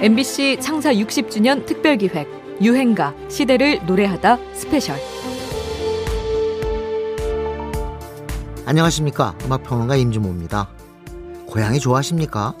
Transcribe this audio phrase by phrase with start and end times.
[0.00, 2.28] MBC 창사 60주년 특별기획
[2.62, 4.96] 유행가 시대를 노래하다 스페셜.
[8.64, 9.36] 안녕하십니까.
[9.44, 10.68] 음악평론가 임진모입니다.
[11.48, 12.54] 고양이 좋아하십니까?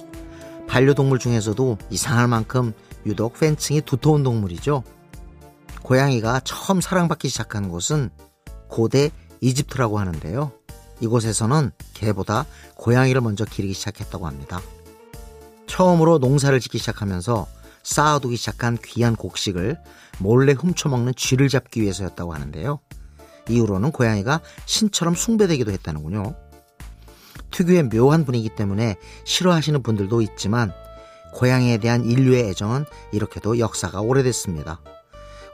[0.66, 2.72] 반려동물 중에서도 이상할 만큼
[3.06, 4.82] 유독 팬층이 두터운 동물이죠.
[5.84, 8.10] 고양이가 처음 사랑받기 시작한 곳은
[8.66, 10.50] 고대 이집트라고 하는데요.
[11.00, 14.60] 이곳에서는 개보다 고양이를 먼저 기르기 시작했다고 합니다
[15.68, 17.46] 처음으로 농사를 짓기 시작하면서
[17.84, 19.78] 쌓아두기 시작한 귀한 곡식을
[20.18, 22.80] 몰래 훔쳐먹는 쥐를 잡기 위해서였다고 하는데요.
[23.48, 26.34] 이후로는 고양이가 신처럼 숭배되기도 했다는군요.
[27.50, 30.72] 특유의 묘한 분위기 때문에 싫어하시는 분들도 있지만
[31.34, 34.80] 고양이에 대한 인류의 애정은 이렇게도 역사가 오래됐습니다.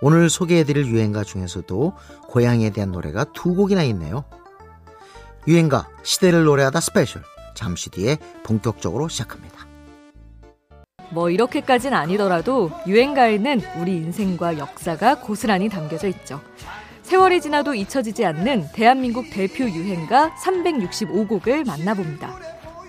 [0.01, 1.93] 오늘 소개해드릴 유행가 중에서도
[2.29, 4.25] 고양이에 대한 노래가 두 곡이나 있네요.
[5.47, 7.23] 유행가 시대를 노래하다 스페셜
[7.55, 9.64] 잠시 뒤에 본격적으로 시작합니다.
[11.15, 16.41] 뭐 이렇게까진 아니더라도 유행가에는 우리 인생과 역사가 고스란히 담겨져 있죠.
[17.03, 22.35] 세월이 지나도 잊혀지지 않는 대한민국 대표 유행가 365곡을 만나봅니다.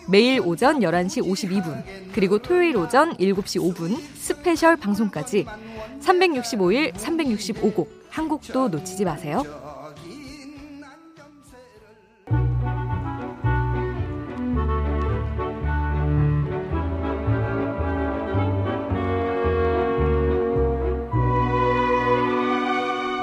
[0.08, 5.46] 매일 오전 11시 52분, 그리고 토요일 오전 7시 5분 스페셜 방송까지
[6.02, 9.44] 365일 365곡 한 곡도 놓치지 마세요.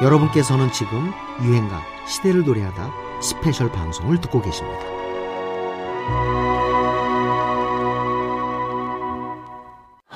[0.03, 2.91] 여러분께서는 지금 유행가 시대를 노래하다
[3.22, 4.81] 스페셜 방송을 듣고 계십니다.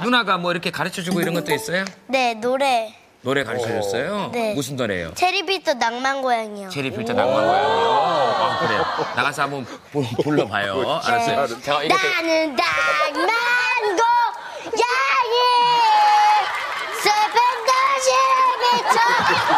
[0.02, 1.84] 누나가 뭐 이렇게 가르쳐 주고 이런 것도 있어요?
[2.06, 2.94] 네, 노래.
[3.22, 4.30] 노래 가르쳐 줬어요?
[4.32, 4.54] 네.
[4.54, 5.14] 무슨 노래예요?
[5.14, 6.68] 체리비트 낭만 고양이요.
[6.68, 7.88] 체리 필터 낭만 고양이요.
[7.90, 8.84] 아, 그래요.
[9.16, 11.00] 나가서 한번 부- 불러봐요.
[11.02, 11.60] 알았어요.
[11.60, 13.26] 제가 이렇게 나는 낭만
[13.96, 15.36] 고양이
[17.02, 18.96] 슬픈 도시를 비춰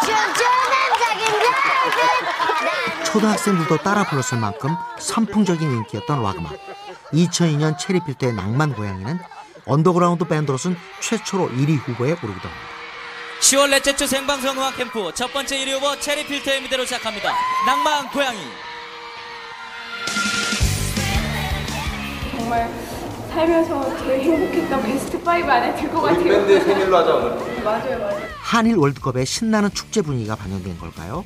[0.01, 1.78] 춤추는 작은 별빛
[3.05, 6.53] 초등학생들도 따라 불렀을 만큼 선풍적인 인기였던 락음악.
[7.13, 9.19] 2002년 체리필터의 낭만 고양이는
[9.65, 12.49] 언더그라운드 밴드로서는 최초로 1위 후보에 오르기도 합니다.
[13.41, 17.33] 10월 넷째 주 생방송 음악 캠프 첫 번째 1위 후보 체리필터의 무대로 시작합니다.
[17.65, 18.39] 낭만 고양이.
[22.31, 22.69] 정말
[23.31, 26.23] 살면서 제일 행복했던 베스트 5 안에 들 것 같아요.
[26.23, 27.31] 밴드 생일로 하자 오늘.
[27.63, 28.27] 맞아요, 맞아요.
[28.41, 31.23] 한일 월드컵의 신나는 축제 분위기가 반영된 걸까요?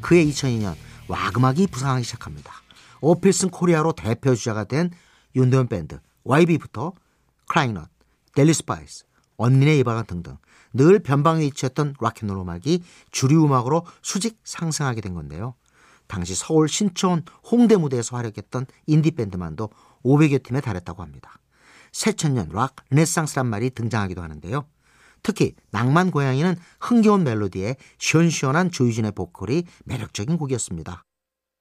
[0.00, 0.74] 그해 2002년
[1.08, 2.52] 락 음악이 부상하기 시작합니다.
[3.00, 4.90] 오 필승 코리아로 대표 주자가 된
[5.34, 6.92] 윤도현 밴드 YB부터
[7.48, 7.88] 크라잉넛,
[8.34, 9.04] 델리 스파이스,
[9.36, 10.36] 언니네 이발관 등등
[10.72, 15.54] 늘 변방에 위치했던 락앤롤 음악이 주류 음악으로 수직 상승하게 된 건데요.
[16.06, 19.70] 당시 서울 신촌 홍대 무대에서 활약했던 인디 밴드만도
[20.04, 21.38] 500여 팀에 달했다고 합니다.
[21.92, 24.64] 새천년 락 르네상스란 말이 등장하기도 하는데요.
[25.22, 31.04] 특히 낭만 고양이는 흥겨운 멜로디에 시원시원한 조유진의 보컬이 매력적인 곡이었습니다.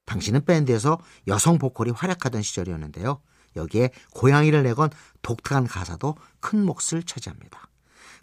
[0.06, 0.98] 당시는 밴드에서
[1.28, 3.22] 여성 보컬이 활약하던 시절이었는데요.
[3.56, 4.90] 여기에 고양이를 내건
[5.22, 7.68] 독특한 가사도 큰 몫을 차지합니다.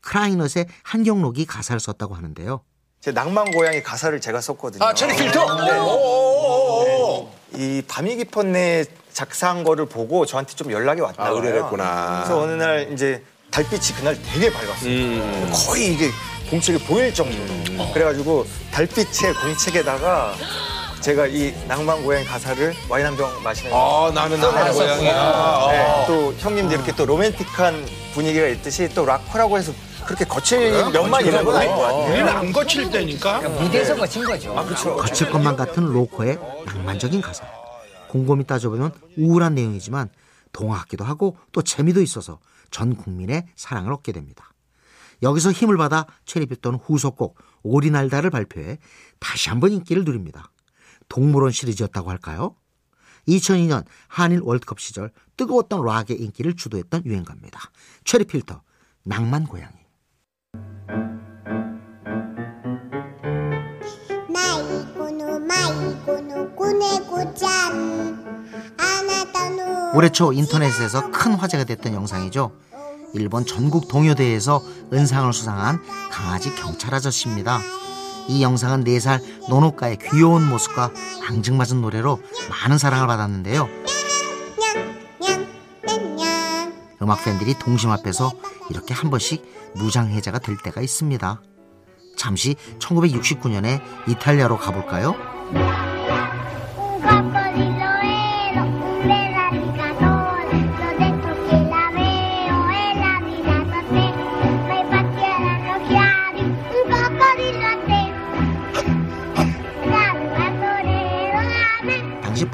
[0.02, 2.62] 크라잉넛의 한경록이 가사를 썼다고 하는데요.
[3.00, 4.84] 제 낭만 고양이 가사를 제가 썼거든요.
[4.84, 5.46] 아, 체리 필터?
[7.54, 11.24] 이 밤이 깊었네 작사한 거를 보고 저한테 좀 연락이 왔다.
[11.24, 12.24] 아, 의뢰됐구나.
[12.24, 15.50] 그래서 어느 날 이제 달빛이 그날 되게 밝았어요.
[15.52, 16.10] 거의 이게
[16.50, 17.92] 공책이 보일 정도로.
[17.92, 20.34] 그래가지고 달빛의 공책에다가
[21.00, 25.68] 제가 이 낭만 고양이 가사를 와인 한 병 마시는 아, 나는 낭만 고양이야.
[25.70, 29.72] 네, 또 형님들 이렇게 또 로맨틱한 분위기가 있듯이 또 락커라고 해서
[30.04, 32.12] 그렇게 거칠 면만 있는 건 아닌 것 같아요.
[32.12, 33.40] 우리는 안 거칠 때니까.
[34.96, 37.44] 거칠 것만 같은 로커의 낭만적인 가사.
[38.08, 40.08] 곰곰이 따져보면 우울한 내용이지만
[40.56, 42.40] 동화 같기도 하고 또 재미도 있어서
[42.70, 44.54] 전 국민의 사랑을 얻게 됩니다.
[45.22, 48.78] 여기서 힘을 받아 체리필터는 후속곡 오리날다를 발표해
[49.20, 50.50] 다시 한번 인기를 누립니다.
[51.08, 52.56] 동물원 시리즈였다고 할까요?
[53.28, 57.60] 2002년 한일 월드컵 시절 뜨거웠던 락의 인기를 주도했던 유행가입니다.
[58.04, 58.62] 체리 필터,
[59.04, 59.76] 낭만 고양이.
[64.28, 67.95] 迷子の迷子の子猫ちゃん
[69.96, 72.52] 올해 초 인터넷에서 큰 화제가 됐던 영상이죠.
[73.14, 74.62] 일본 전국 동요대회에서
[74.92, 77.60] 은상을 수상한 강아지 경찰 아저씨입니다.
[78.28, 80.90] 이 영상은 4살 노노카의 귀여운 모습과
[81.30, 82.20] 앙증맞은 노래로
[82.50, 83.66] 많은 사랑을 받았는데요.
[87.00, 88.32] 음악 팬들이 동심 앞에서
[88.68, 91.40] 이렇게 한 번씩 무장해제가 될 때가 있습니다.
[92.18, 95.14] 잠시 1969년에 이탈리아로 가볼까요?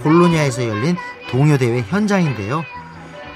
[0.02, 0.96] 볼로냐에서 열린
[1.30, 2.64] 동요대회 현장인데요.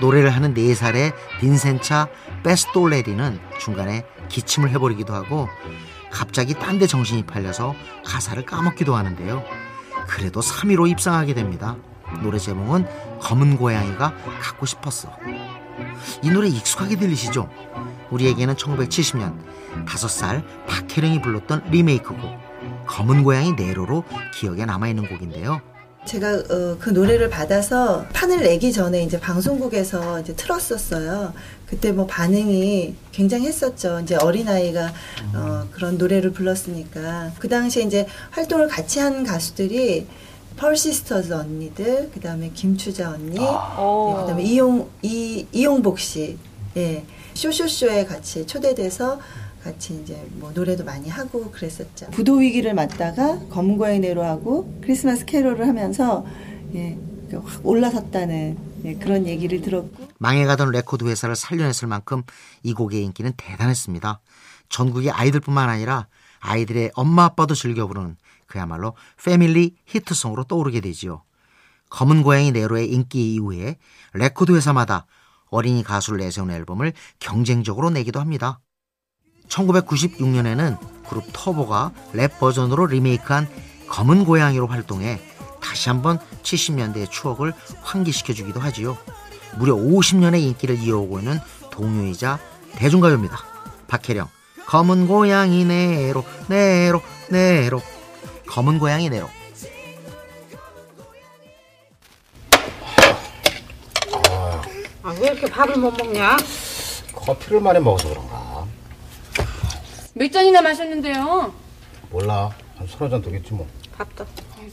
[0.00, 2.08] 노래를 하는 4살의 빈센차
[2.42, 5.48] 베스톨레리는 중간에 기침을 해버리기도 하고
[6.10, 7.74] 갑자기 딴 데 정신이 팔려서
[8.04, 9.44] 가사를 까먹기도 하는데요.
[10.06, 11.76] 그래도 3위로 입상하게 됩니다.
[12.22, 12.86] 노래 제목은
[13.20, 15.10] 검은 고양이가 갖고 싶었어.
[16.22, 17.48] 이 노래 익숙하게 들리시죠?
[18.10, 19.36] 우리에게는 1970년
[19.86, 24.04] 5살 박혜령이 불렀던 리메이크곡 검은 고양이 네로로
[24.34, 25.60] 기억에 남아있는 곡인데요.
[26.06, 31.34] 제가 어, 그 노래를 받아서 판을 내기 전에 이제 방송국에서 이제 틀었었어요.
[31.66, 34.00] 그때 뭐 반응이 굉장했었죠.
[34.00, 34.92] 이제 어린아이가
[35.34, 37.32] 어, 그런 노래를 불렀으니까.
[37.38, 40.06] 그 당시에 이제 활동을 같이 한 가수들이
[40.56, 46.38] 펄시스터즈 언니들, 그 다음에 김추자 언니, 예, 그 다음에 이용, 이, 이용복 씨,
[46.78, 47.04] 예.
[47.34, 49.20] 쇼쇼쇼에 같이 초대돼서
[49.66, 52.10] 같이 이제 뭐 노래도 많이 하고 그랬었죠.
[52.10, 56.24] 부도 위기를 맞다가 검은 고양이 네로 하고 크리스마스 캐롤을 하면서
[56.74, 56.96] 예,
[57.32, 62.22] 확 올라섰다는 예, 그런 얘기를 들었고 망해가던 레코드 회사를 살려냈을 만큼
[62.62, 64.20] 이 곡의 인기는 대단했습니다.
[64.68, 66.06] 전국의 아이들뿐만 아니라
[66.38, 68.16] 아이들의 엄마 아빠도 즐겨 부르는
[68.46, 71.22] 그야말로 패밀리 히트송으로 떠오르게 되지요.
[71.90, 73.78] 검은 고양이 네로의 인기 이후에
[74.12, 75.06] 레코드 회사마다
[75.48, 78.60] 어린이 가수를 내세운 앨범을 경쟁적으로 내기도 합니다.
[79.48, 80.78] 1996년에는
[81.08, 83.48] 그룹 터보가 랩 버전으로 리메이크한
[83.88, 85.20] 검은 고양이로 활동해
[85.60, 87.52] 다시 한번 70년대의 추억을
[87.82, 88.96] 환기시켜주기도 하지요.
[89.56, 91.38] 무려 50년의 인기를 이어오고 있는
[91.70, 92.38] 동요이자
[92.76, 93.38] 대중가요입니다.
[93.88, 94.28] 박혜령,
[94.66, 97.00] 검은 고양이 네로, 네로,
[97.30, 97.82] 네로.
[98.48, 99.28] 검은 고양이 네로.
[105.02, 106.36] 아, 왜 이렇게 밥을 못 먹냐?
[107.14, 108.25] 커피를 많이 먹어서 그런가?
[110.16, 111.54] 몇 잔이나 마셨는데요?
[112.10, 112.50] 몰라.
[112.76, 113.68] 한 서너 잔 되겠지 뭐.
[113.96, 114.26] 밥도.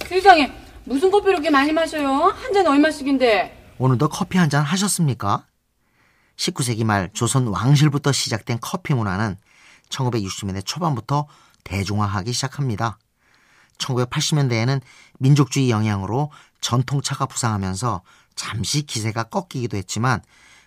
[0.07, 0.49] 세상에
[0.85, 2.09] 무슨 커피를 이렇게 많이 마셔요?
[2.09, 3.73] 한 잔 얼마씩인데?
[3.77, 5.45] 오늘도 커피 한 잔 하셨습니까?
[6.37, 9.37] 19세기 말 조선 왕실부터 시작된 커피 문화는
[9.89, 11.27] 1960년대 초반부터
[11.65, 12.97] 대중화하기 시작합니다.
[13.79, 14.81] 1980년대에는
[15.19, 16.31] 민족주의 영향으로
[16.61, 18.01] 전통차가 부상하면서
[18.35, 20.21] 잠시 기세가 꺾이기도 했지만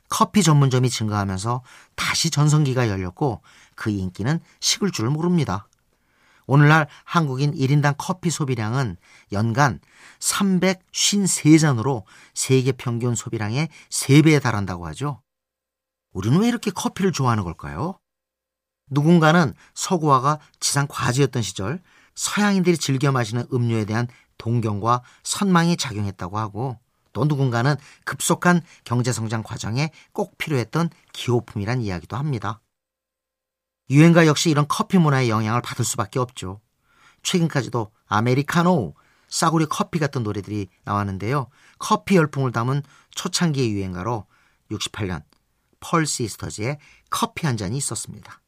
[0.09, 1.63] 커피 전문점이 증가하면서
[1.97, 3.43] 다시 전성기가 열렸고
[3.77, 5.69] 그 인기는 식을 줄 모릅니다.
[6.47, 8.97] 오늘날 한국인 1인당 커피 소비량은
[9.33, 9.81] 연간
[10.19, 15.21] 353잔으로 세계 평균 소비량의 3배에 달한다고 하죠.
[16.13, 17.99] 우리는 왜 이렇게 커피를 좋아하는 걸까요?
[18.91, 21.83] 누군가는 서구화가 지상 과제였던 시절
[22.15, 24.09] 서양인들이 즐겨 마시는 음료에 대한
[24.39, 26.79] 동경과 선망이 작용했다고 하고
[27.13, 27.75] 또 누군가는
[28.05, 32.61] 급속한 경제성장 과정에 꼭 필요했던 기호품이란 이야기도 합니다.
[33.91, 36.61] 유행가 역시 이런 커피 문화의 영향을 받을 수밖에 없죠.
[37.23, 38.95] 최근까지도 아메리카노,
[39.29, 41.49] 싸구려 커피 같은 노래들이 나왔는데요.
[41.79, 44.27] 커피 열풍을 담은 초창기의 유행가로
[44.71, 45.23] 68년
[45.81, 46.79] 펄 시스터즈의
[47.11, 48.41] 커피 한 잔이 있었습니다.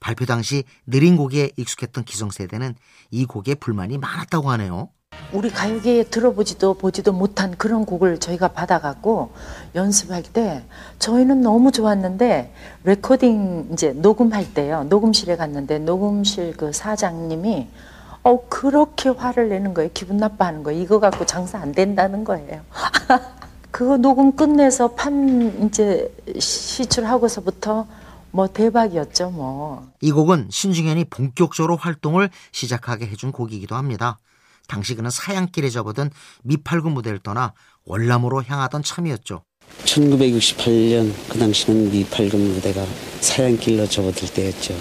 [0.00, 2.74] 발표 당시 느린 곡에 익숙했던 기성세대는
[3.10, 4.90] 이 곡에 불만이 많았다고 하네요.
[5.32, 9.32] 우리 가요계에 들어보지도 보지도 못한 그런 곡을 저희가 받아갖고
[9.74, 10.62] 연습할 때
[10.98, 12.52] 저희는 너무 좋았는데
[12.84, 17.68] 레코딩 이제 녹음할 때요 녹음실에 갔는데 녹음실 그 사장님이
[18.24, 22.60] 어 그렇게 화를 내는 거예요 기분 나빠하는 거예요 이거 갖고 장사 안 된다는 거예요
[23.70, 27.86] 그거 녹음 끝내서 판 이제 시출하고서부터
[28.32, 29.88] 뭐 대박이었죠 뭐.
[30.00, 34.18] 이 곡은 신중현이 본격적으로 활동을 시작하게 해준 곡이기도 합니다.
[34.68, 36.10] 당시 그는 사양길에 접어든
[36.42, 37.54] 미팔군 무대를 떠나
[37.84, 39.42] 월남으로 향하던 참이었죠.
[39.84, 42.84] 1968년 그 당시는 미팔군 무대가
[43.20, 44.74] 사양길로 접어들 때였죠.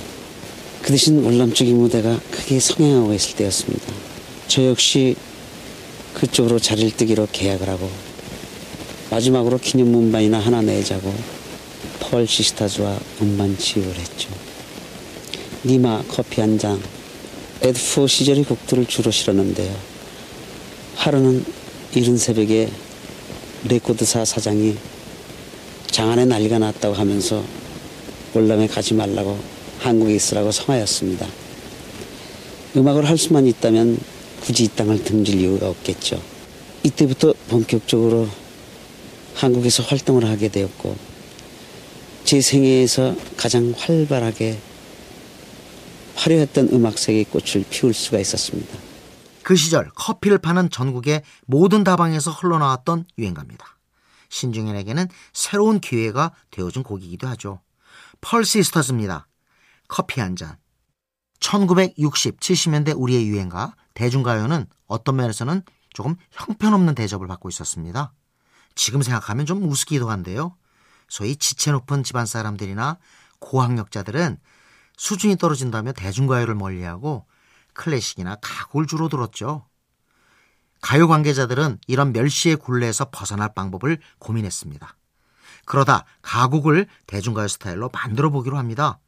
[0.81, 3.93] 그 대신 월남 쪽의 무대가 크게 성행하고 있을 때였습니다.
[4.47, 5.15] 저 역시
[6.13, 7.89] 그쪽으로 자리를 뜨기로 계약을 하고
[9.09, 11.13] 마지막으로 기념 문반이나 하나 내자고
[11.99, 14.29] 펄 시스타즈와 음반 지휘를 했죠.
[15.63, 16.81] 니마 커피 한 잔,
[17.63, 19.71] 에드포 시절의 곡들을 주로 실었는데요.
[20.95, 21.45] 하루는
[21.93, 22.67] 이른 새벽에
[23.65, 24.75] 레코드사 사장이
[25.91, 27.43] 장안에 난리가 났다고 하면서
[28.33, 29.37] 월남에 가지 말라고
[29.79, 31.27] 한국에 있으라고 성하였습니다.
[32.77, 33.99] 음악을 할 수만 있다면
[34.41, 36.19] 굳이 이 땅을 등질 이유가 없겠죠.
[36.81, 38.27] 이때부터 본격적으로
[39.35, 40.95] 한국에서 활동을 하게 되었고
[42.23, 44.57] 제 생애에서 가장 활발하게
[46.21, 48.77] 화려했던 음악색의 꽃을 피울 수가 있었습니다.
[49.41, 53.65] 그 시절 커피를 파는 전국의 모든 다방에서 흘러나왔던 유행가입니다.
[54.29, 57.61] 신중현에게는 새로운 기회가 되어준 곡이기도 하죠.
[58.21, 59.27] 펄시스터즈입니다.
[59.87, 60.57] 커피 한 잔.
[61.39, 68.13] 1960, 70년대 우리의 유행가, 대중가요는 어떤 면에서는 조금 형편없는 대접을 받고 있었습니다.
[68.75, 70.55] 지금 생각하면 좀 우습기도 한데요.
[71.09, 72.99] 소위 지체 높은 집안 사람들이나
[73.39, 74.37] 고학력자들은
[75.01, 77.25] 수준이 떨어진다며 대중가요를 멀리하고
[77.73, 79.65] 클래식이나 가곡을 주로 들었죠.
[80.79, 84.95] 가요 관계자들은 이런 멸시의 굴레에서 벗어날 방법을 고민했습니다.
[85.65, 88.99] 그러다 가곡을 대중가요 스타일로 만들어 보기로 합니다.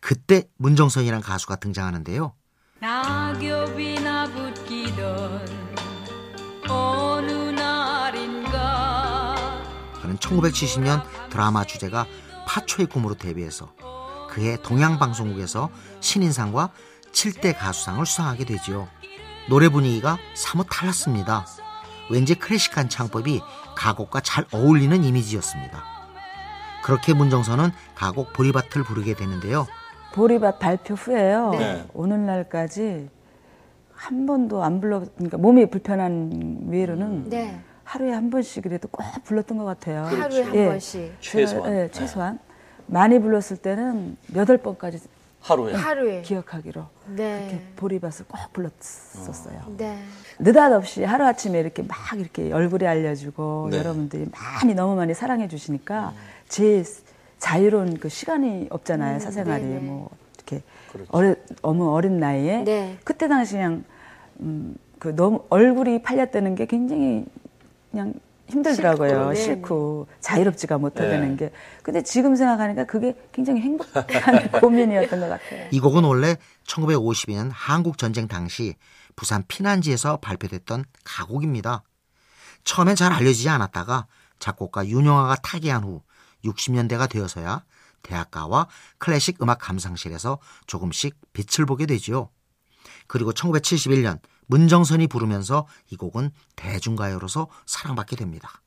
[0.00, 2.32] 그때 문정선이라는 가수가 등장하는데요.
[2.78, 5.48] 낙엽이나 붙기던
[6.68, 9.34] 어느 날인가
[10.00, 12.06] 그는 1970년 드라마 주제가
[12.46, 13.74] 파초의 꿈으로 데뷔해서
[14.34, 16.70] 그해 동양방송국에서 신인상과
[17.12, 18.88] 7대 가수상을 수상하게 되지요.
[19.48, 21.46] 노래 분위기가 사뭇 달랐습니다.
[22.10, 23.40] 왠지 클래식한 창법이
[23.76, 25.84] 가곡과 잘 어울리는 이미지였습니다.
[26.82, 29.66] 그렇게 문정선은 가곡 보리밭을 부르게 되는데요.
[30.12, 31.50] 보리밭 발표 후에요.
[31.52, 31.86] 네.
[31.94, 33.08] 오늘날까지
[33.92, 37.60] 한 번도 안 불러, 그러니까 몸이 불편한 외로는 네.
[37.84, 40.04] 하루에 한 번씩이라도 꼭 불렀던 것 같아요.
[40.04, 40.66] 하루에 한 예.
[40.66, 41.16] 번씩.
[41.20, 41.72] 최소한.
[41.72, 42.38] 예, 최소한.
[42.86, 45.00] 많이 불렀을 때는 여덟 번까지
[45.40, 45.74] 하루에?
[45.74, 46.22] 하루에.
[46.22, 46.82] 기억하기로
[47.16, 47.48] 네.
[47.50, 49.60] 이렇게 보리밭을 꼭 불렀었어요.
[49.76, 49.98] 네.
[50.38, 53.78] 느닷없이 하루아침에 이렇게 막 이렇게 얼굴에 알려주고 네.
[53.78, 56.14] 여러분들이 많이 너무 많이 사랑해 주시니까
[56.48, 56.82] 제
[57.38, 59.80] 자유로운 그 시간이 없잖아요 음, 사생활이 네네.
[59.80, 60.62] 뭐 이렇게
[61.08, 62.96] 어려, 너무 어린 나이에 네.
[63.04, 63.84] 그때 당시 그냥
[64.40, 67.26] 음, 그 너무 얼굴이 팔렸다는 게 굉장히
[67.90, 68.14] 그냥
[68.48, 69.08] 힘들더라고요.
[69.08, 69.34] 싫고, 네.
[69.34, 71.36] 싫고 자유롭지가 못하다는 네.
[71.36, 71.52] 게.
[71.82, 75.68] 근데 지금 생각하니까 그게 굉장히 행복한 고민이었던 것 같아요.
[75.70, 76.36] 이 곡은 원래
[76.66, 78.74] 1952년 한국 전쟁 당시
[79.16, 81.82] 부산 피난지에서 발표됐던 가곡입니다.
[82.64, 84.06] 처음엔 잘 알려지지 않았다가
[84.38, 86.02] 작곡가 윤영아가 타계한 후
[86.44, 87.64] 60년대가 되어서야
[88.02, 92.28] 대학가와 클래식 음악 감상실에서 조금씩 빛을 보게 되지요.
[93.06, 98.62] 그리고 1971년 문정선이 부르면서 이 곡은 대중가요로서 사랑받게 됩니다.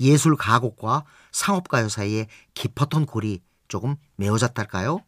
[0.00, 5.00] 예술 가곡과 상업가요 사이에 깊었던 골이 조금 메어졌달까요?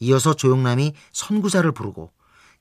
[0.00, 2.12] 이어서 조용남이 선구자를 부르고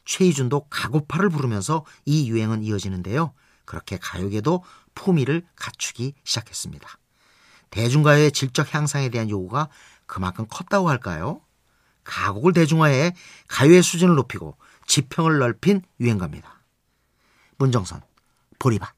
[0.06, 3.34] 최희준도 가고파를 부르면서 이 유행은 이어지는데요.
[3.66, 4.64] 그렇게 가요계도
[4.96, 6.90] 품위를 갖추기 시작했습니다.
[7.70, 9.70] 대중가요의 질적 향상에 대한 요구가
[10.08, 11.42] 그만큼 컸다고 할까요?
[12.04, 13.14] 가곡을 대중화해
[13.48, 14.58] 가요의 수준을 높이고
[14.90, 16.64] 지평을 넓힌 유행가입니다.
[17.60, 18.02] 문정선,
[18.58, 18.90] 보리밭.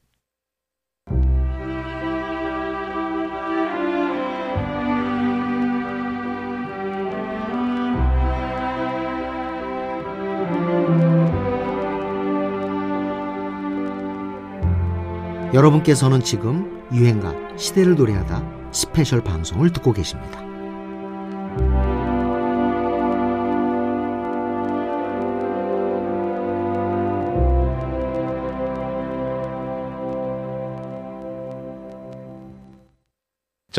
[15.53, 20.50] 여러분께서는 지금 유행가 시대를 노래하다 스페셜 방송을 듣고 계십니다.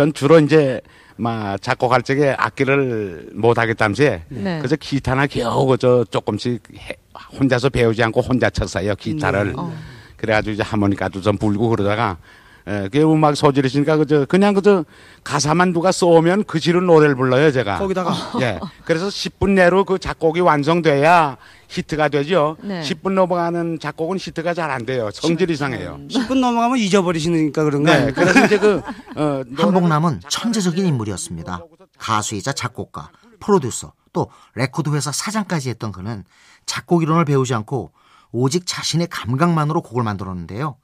[0.02, 0.80] 전 주로 이제
[1.16, 4.58] 막 작곡할 적에 악기를 못 하겠다면서 네.
[4.58, 6.96] 그래서 기타나 겨우 그저 조금씩 해-
[7.38, 9.72] 혼자서 배우지 않고 혼자 쳤어요 기타를 어.
[10.16, 12.18] 그래가지고 이제 하모니카도 좀 불고 그러다가
[12.66, 14.84] 에, 그 음악 소질 있으니까 그저 그냥 그저
[15.24, 18.14] 가사만 누가 써오면 그 지른 노래를 불러요 제가 거기다가?
[18.40, 21.36] 예 그래서 10분 내로 그 작곡이 완성돼야
[21.68, 22.80] 히트가 되죠 네.
[22.82, 28.12] 10분 넘어가는 작곡은 히트가 잘 안 돼요 성질이 이상해요 10분 넘어가면 잊어버리시니까 그런 거 네?
[28.12, 28.80] 그래서 이제 그
[29.16, 31.66] 어, 한복남은 천재적인 인물이었습니다.
[31.98, 36.24] 가수이자 작곡가, 프로듀서, 또 레코드 회사 사장까지 했던 그는
[36.66, 37.92] 작곡 이론을 배우지 않고
[38.32, 40.76] 오직 자신의 감각만으로 곡을 만들었는데요.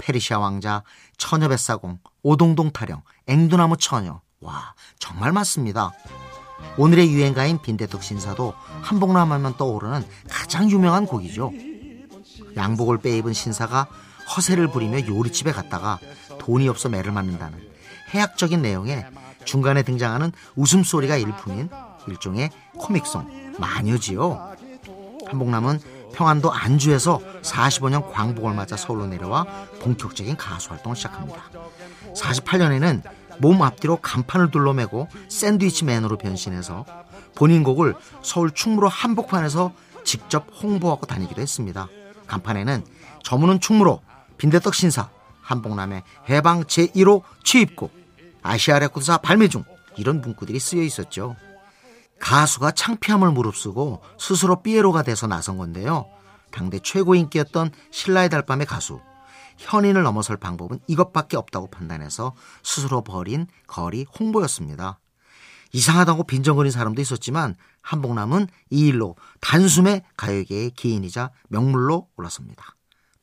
[0.00, 0.82] 페르시아 왕자,
[1.16, 4.20] 처녀 뱃사공, 오동동 타령, 앵두나무 처녀.
[4.40, 5.92] 와, 정말 많습니다.
[6.76, 11.52] 오늘의 유행가인 빈대떡 신사도 한복남 하면 떠오르는 가장 유명한 곡이죠.
[12.56, 13.86] 양복을 빼입은 신사가
[14.36, 15.98] 허세를 부리며 요리집에 갔다가
[16.38, 17.58] 돈이 없어 매를 맞는다는
[18.14, 19.06] 해학적인 내용에
[19.44, 21.68] 중간에 등장하는 웃음소리가 일품인
[22.06, 24.56] 일종의 코믹송 마녀지요.
[25.26, 29.44] 한복남은 평안도 안주에서 45년 광복을 맞아 서울로 내려와
[29.80, 31.42] 본격적인 가수 활동을 시작합니다.
[32.14, 33.02] 48년에는
[33.38, 36.84] 몸 앞뒤로 간판을 둘러매고 샌드위치맨으로 변신해서
[37.34, 39.72] 본인 곡을 서울 충무로 한복판에서
[40.04, 41.88] 직접 홍보하고 다니기도 했습니다.
[42.26, 42.84] 간판에는
[43.22, 44.02] 저문은 충무로,
[44.38, 45.08] 빈대떡 신사,
[45.40, 47.92] 한복남의 해방 제1호 취입곡,
[48.42, 49.64] 아시아 레코드사 발매 중
[49.96, 51.36] 이런 문구들이 쓰여 있었죠.
[52.20, 56.06] 가수가 창피함을 무릅쓰고 스스로 삐에로가 돼서 나선 건데요.
[56.52, 59.00] 당대 최고 인기였던 신라의 달밤의 가수.
[59.56, 65.00] 현인을 넘어설 방법은 이것밖에 없다고 판단해서 스스로 벌인 거리 홍보였습니다.
[65.72, 72.76] 이상하다고 빈정거린 사람도 있었지만 한복남은 이 일로 단숨에 가요계의 기인이자 명물로 올랐습니다.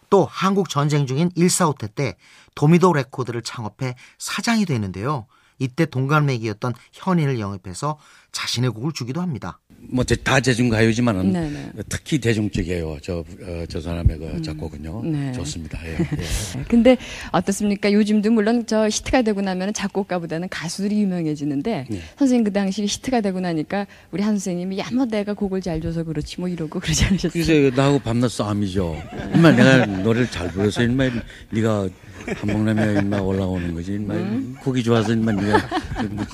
[0.10, 2.16] 또 한국 전쟁 중인 1.4 후퇴 때
[2.56, 5.28] 도미도 레코드를 창업해 사장이 되는데요.
[5.60, 7.98] 이때 동갑내기였던 현인을 영입해서
[8.32, 9.60] 자신의 곡을 주기도 합니다.
[9.90, 11.72] 뭐다 대중 가요지만은 네네.
[11.90, 12.98] 특히 대중적이에요.
[13.02, 15.04] 저, 어, 저 사람의 그 작곡은요.
[15.06, 15.32] 네.
[15.34, 15.80] 좋습니다.
[15.86, 16.64] 예, 예.
[16.68, 16.98] 근데
[17.32, 17.92] 어떻습니까?
[17.92, 22.02] 요즘도 물론 저 히트가 되고 나면 작곡가보다는 가수들이 유명해지는데 네.
[22.18, 26.40] 선생님 그 당시 히트가 되고 나니까 우리 한 선생님이 야뭐 내가 곡을 잘 줘서 그렇지
[26.40, 27.44] 뭐 이러고 그러지 않으셨어요?
[27.44, 29.02] 그래서 나하고 밤낮 싸움이죠.
[29.36, 31.10] 인마 내가 노래를 잘 불러서 인마
[31.52, 31.90] 네가
[32.36, 33.94] 한복남에 인마 올라오는 거지.
[33.96, 34.14] 인마
[34.62, 36.26] 곡이 좋아서 인마 네가 그뭐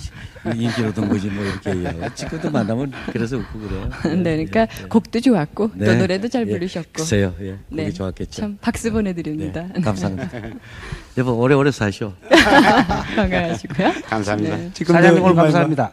[0.89, 3.89] 얻은 거지 뭐 이렇게 얘기하고 지금도 만나면 그래서 웃고 그래요.
[4.23, 5.95] 네, 그러니까 곡도 좋았고 또 네.
[5.95, 6.89] 노래도 잘 예, 부르셨고.
[6.93, 7.33] 글쎄요.
[7.41, 8.41] 예, 곡이 네, 좋았겠죠.
[8.41, 9.67] 참 박수 보내드립니다.
[9.73, 10.29] 네, 감사합니다.
[11.17, 12.13] 여보 오래오래 사시오.
[13.15, 13.93] 건강하시고요.
[14.05, 14.57] 감사합니다.
[14.57, 14.71] 네.
[14.73, 15.91] 사장님 오늘 감사합니다.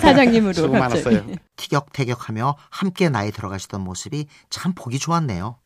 [0.00, 0.72] 사장님으로 수고.
[0.72, 1.24] 많았어요.
[1.56, 5.56] 티격태격하며 함께 나이 들어가시던 모습이 참 보기 좋았네요.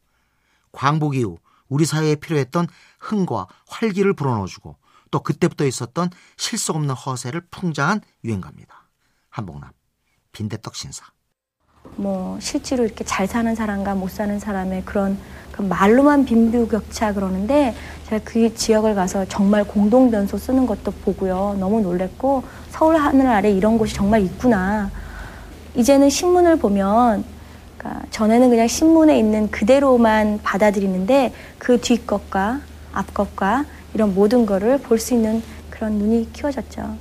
[0.73, 1.39] 광복 이후
[1.71, 2.67] 우리 사회에 필요했던
[2.99, 4.77] 흥과 활기를 불어넣어주고
[5.11, 8.89] 또 그때부터 있었던 실속 없는 허세를 풍자한 유행가입니다.
[9.31, 9.71] 한복남
[10.33, 11.07] 빈대떡 신사.
[11.97, 15.19] 뭐 실제로 이렇게 잘 사는 사람과 못 사는 사람의 그런
[15.51, 17.75] 그 말로만 빈부격차 그러는데
[18.07, 23.51] 제가 그 지역을 가서 정말 공동 변소 쓰는 것도 보고요 너무 놀랬고 서울 하늘 아래
[23.51, 24.91] 이런 곳이 정말 있구나
[25.75, 27.25] 이제는 신문을 보면
[27.81, 32.61] 그러니까 전에는 그냥 신문에 있는 그대로만 받아들이는데 그 뒤 것과
[32.93, 36.99] 앞 것과 이런 모든 거를 볼 수 있는 그런 눈이 키워졌죠.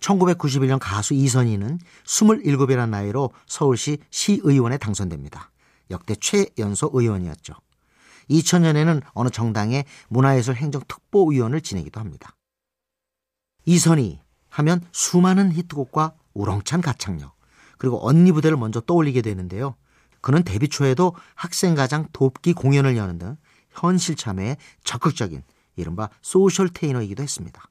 [0.00, 5.50] 1991년 가수 이선희는 27이라는 나이로 서울시 시의원에 당선됩니다.
[5.90, 7.54] 역대 최연소 의원이었죠.
[8.30, 12.34] 2000년에는 어느 정당의 문화예술 행정특보위원을 지내기도 합니다.
[13.64, 17.34] 이선희 하면 수많은 히트곡과 우렁찬 가창력,
[17.78, 19.76] 그리고 언니 부대를 먼저 떠올리게 되는데요.
[20.26, 23.36] 그는 데뷔 초에도 학생가장 돕기 공연을 여는 등
[23.70, 25.44] 현실 참여에 적극적인
[25.76, 27.62] 이른바 소셜 테이너이기도 했습니다.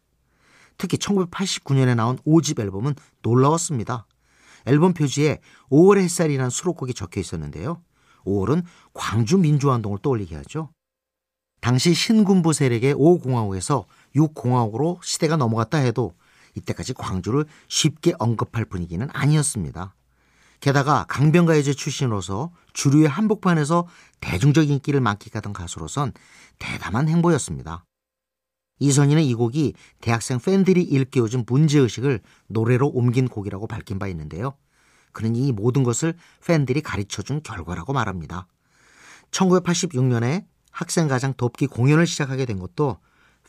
[0.78, 4.08] 특히 1989년에 나온 5집 앨범은 놀라웠습니다.
[4.68, 7.82] 앨범 표지에 5월 햇살이라는 수록곡이 적혀 있었는데요.
[8.24, 8.64] 5월은
[8.94, 10.70] 광주 민주화운동을 떠올리게 하죠.
[11.60, 13.84] 당시 신군부 세력의 5공화국에서
[14.16, 16.14] 6공화국으로 시대가 넘어갔다 해도
[16.56, 19.94] 이때까지 광주를 쉽게 언급할 분위기는 아니었습니다.
[20.66, 23.88] 게다가 강변가요제 출신으로서 주류의 한복판에서
[24.20, 26.12] 대중적 인기를 만끽하던 가수로선
[26.58, 27.86] 대담한 행보였습니다.
[28.80, 34.58] 이선희는 이 곡이 대학생 팬들이 일깨워준 문제의식을 노래로 옮긴 곡이라고 밝힌 바 있는데요.
[35.12, 38.48] 그는 이 모든 것을 팬들이 가르쳐준 결과라고 말합니다.
[39.30, 42.98] 1986년에 학생가장 돕기 공연을 시작하게 된 것도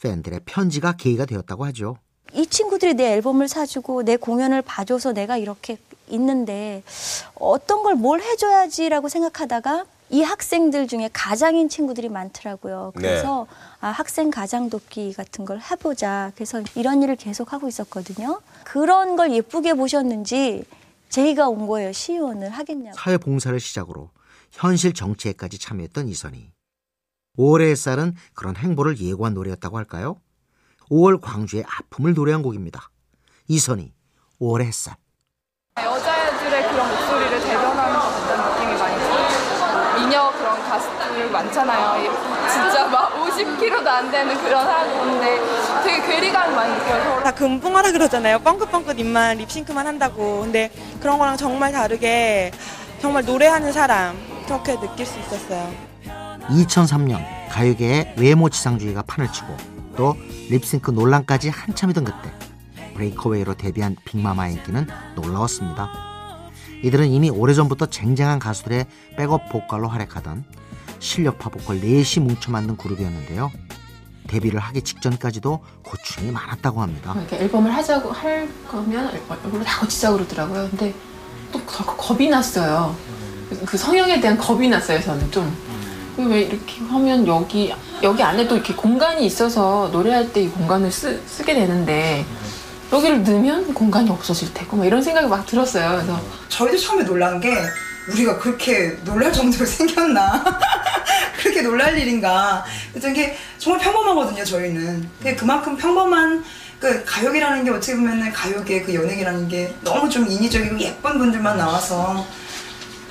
[0.02, 1.96] 팬들의 편지가 계기가 되었다고 하죠.
[2.34, 5.78] 이 친구들이 내 앨범을 사주고 내 공연을 봐줘서 내가 이렇게
[6.10, 6.82] 있는데
[7.34, 12.92] 어떤 걸 뭘 해줘야지라고 생각하다가 이 학생들 중에 가장인 친구들이 많더라고요.
[12.94, 13.46] 그래서
[13.80, 16.30] 아, 학생 가장 돕기 같은 걸 해보자.
[16.36, 18.40] 그래서 이런 일을 계속 하고 있었거든요.
[18.64, 20.64] 그런 걸 예쁘게 보셨는지
[21.08, 21.92] 제의가 온 거예요.
[21.92, 22.96] 시의원을 하겠냐고.
[22.96, 24.10] 사회봉사를 시작으로
[24.52, 26.50] 현실 정치에까지 참여했던 이선희.
[27.38, 30.20] 5월의 햇살은 그런 행보를 예고한 노래였다고 할까요?
[30.90, 32.90] 5월 광주의 아픔을 노래한 곡입니다.
[33.48, 33.92] 이선희,
[34.40, 34.96] 5월의 햇살.
[36.00, 39.94] 여자들의 그런 목소리를 대변하는 것 같다는 느낌이 많이 들어요.
[39.96, 42.02] 미녀 그런 가수들 많잖아요.
[42.02, 45.40] 이- 진짜 막 50kg도 안 되는 그런 사람인데
[45.84, 47.20] 되게 괴리감이 많이 느껴요.
[47.22, 48.38] 다 금붕어라 그러잖아요.
[48.38, 50.40] 뻥긋뻥긋 입만 립싱크만 한다고.
[50.40, 52.52] 근데 그런 거랑 정말 다르게
[53.02, 55.70] 정말 노래하는 사람 그렇게 느낄 수 있었어요.
[56.48, 59.54] 2003년 가요계의 외모 지상주의가 판을 치고
[59.96, 60.14] 또
[60.50, 62.30] 립싱크 논란까지 한참이던 그때
[62.96, 65.90] Break Away로 데뷔한 빅마마의 인기는 놀라웠습니다.
[66.82, 70.44] 이들은 이미 오래전부터 쟁쟁한 가수들의 백업 보컬로 활약하던
[70.98, 73.50] 실력파 보컬 넷이 뭉쳐 만든 그룹이었는데요.
[74.28, 77.14] 데뷔를 하기 직전까지도 고충이 많았다고 합니다.
[77.16, 80.68] 이렇게 앨범을 하자고 할 거면 앨범을 다 고치자고 그러더라고요.
[80.70, 80.94] 근데
[81.52, 82.96] 또더 겁이 났어요.
[83.64, 85.54] 그 성형에 대한 겁이 났어요, 저는 좀.
[86.18, 91.22] 왜 이렇게 하면 여기 여기 안에 또 이렇게 공간이 있어서 노래할 때 이 공간을 쓰,
[91.26, 92.24] 쓰게 되는데
[92.92, 95.90] 여기를 넣으면 공간이 없어질 테고 막 이런 생각이 막 들었어요.
[95.96, 97.54] 그래서 저희도 처음에 놀란 게
[98.12, 100.44] 우리가 그렇게 놀랄 정도로 생겼나?
[101.38, 102.64] 그렇게 놀랄 일인가?
[102.92, 105.08] 그래서 이게 정말 평범하거든요 저희는.
[105.18, 106.44] 그게 그만큼 평범한
[106.78, 112.24] 그 가요계라는 게 어떻게 보면은 가요계 그 연예계라는 게 너무 좀 인위적이고 예쁜 분들만 나와서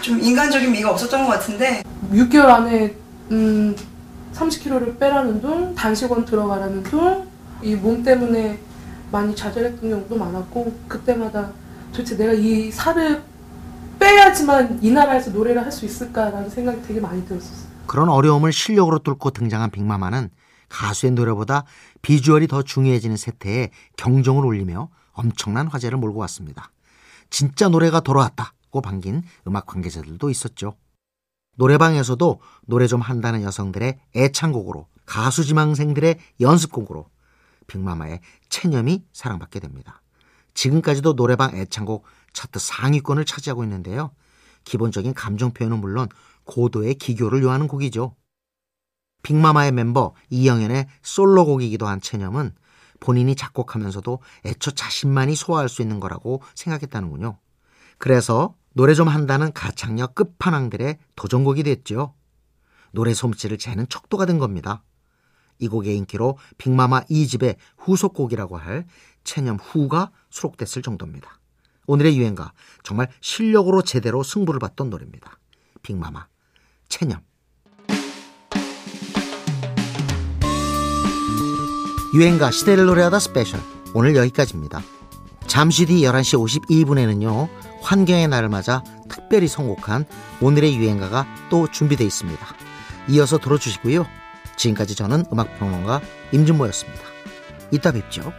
[0.01, 1.83] 좀 인간적인 미가 없었던 것 같은데.
[2.13, 2.93] 6개월 안에
[3.31, 3.75] 음,
[4.35, 7.27] 30kg를 빼라는 둥, 단식원 들어가라는 둥,
[7.63, 8.59] 이 몸 때문에
[9.15, 11.51] 많이 좌절했던 경우도 많았고 그때마다
[11.91, 13.23] 도대체 내가 이 살을
[13.97, 17.69] 빼야지만 이 나라에서 노래를 할 수 있을까라는 생각이 되게 많이 들었었어요.
[17.87, 20.29] 그런 어려움을 실력으로 뚫고 등장한 빅마마는
[20.67, 21.63] 가수의 노래보다
[22.01, 26.71] 비주얼이 더 중요해지는 세태에 경종을 울리며 엄청난 화제를 몰고 왔습니다.
[27.29, 30.75] 진짜 노래가 돌아왔다고 반긴 음악 관계자들도 있었죠.
[31.57, 37.05] 노래방에서도 노래 좀 한다는 여성들의 애창곡으로 가수 지망생들의 연습곡으로
[37.67, 40.01] 빅마마의 체념이 사랑받게 됩니다.
[40.53, 44.11] 지금까지도 노래방 애창곡 차트 상위권을 차지하고 있는데요.
[44.63, 46.07] 기본적인 감정 표현은 물론
[46.45, 48.15] 고도의 기교를 요하는 곡이죠.
[49.23, 52.53] 빅마마의 멤버 이영현의 솔로곡이기도 한 체념은
[52.99, 57.39] 본인이 작곡하면서도 애초 자신만이 소화할 수 있는 거라고 생각했다는군요.
[57.97, 62.13] 그래서 노래 좀 한다는 가창력 끝판왕들의 도전곡이 됐죠.
[62.91, 64.83] 노래 솜씨를 재는 척도가 된 겁니다.
[65.59, 68.85] 이 곡의 인기로 빅마마 2집의 후속곡이라고 할
[69.23, 71.39] 체념 후가 수록됐을 정도입니다.
[71.87, 72.51] 오늘의 유행가
[72.83, 75.39] 정말 실력으로 제대로 승부를 봤던 노래입니다.
[75.81, 76.27] 빅마마
[76.89, 77.21] 체념
[82.13, 83.59] 유행가 시대를 노래하다 스페셜
[83.93, 84.81] 오늘 여기까지입니다.
[85.47, 87.49] 잠시 뒤 11시 52분에는요.
[87.81, 90.05] 환경의 날을 맞아 특별히 선곡한
[90.41, 92.45] 오늘의 유행가가 또 준비되어 있습니다.
[93.09, 94.24] 이어서 들어주시고요.
[94.57, 97.01] 지금까지 저는 음악평론가 임진모였습니다.
[97.71, 98.31] 이따 뵙죠.